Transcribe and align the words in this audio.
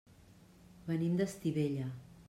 Venim 0.87 1.21
d'Estivella. 1.21 1.91